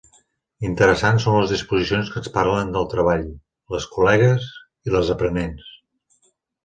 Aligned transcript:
Interessants 0.67 1.25
són 1.27 1.35
les 1.39 1.51
disposicions 1.55 2.09
que 2.13 2.17
ens 2.21 2.31
parlen 2.37 2.73
del 2.77 2.87
treball, 2.95 3.29
les 3.75 3.87
col·legues 3.97 4.49
i 4.89 4.95
les 4.97 5.13
aprenentes. 5.17 5.71